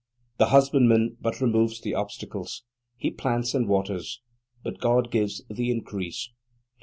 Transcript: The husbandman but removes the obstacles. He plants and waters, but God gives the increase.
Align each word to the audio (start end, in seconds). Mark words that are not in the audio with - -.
The 0.39 0.47
husbandman 0.47 1.17
but 1.21 1.39
removes 1.41 1.79
the 1.79 1.93
obstacles. 1.93 2.63
He 2.97 3.11
plants 3.11 3.53
and 3.53 3.67
waters, 3.67 4.19
but 4.63 4.79
God 4.79 5.11
gives 5.11 5.43
the 5.47 5.69
increase. 5.69 6.29